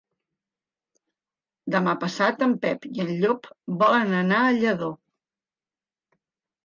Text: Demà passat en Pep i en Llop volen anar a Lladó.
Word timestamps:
Demà 1.75 1.93
passat 2.05 2.41
en 2.47 2.55
Pep 2.65 2.87
i 2.91 3.03
en 3.05 3.13
Llop 3.21 3.53
volen 3.85 4.19
anar 4.25 4.41
a 4.47 4.57
Lladó. 4.59 4.93